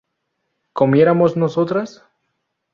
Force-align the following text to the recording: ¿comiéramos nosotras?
¿comiéramos 0.79 1.31
nosotras? 1.37 1.89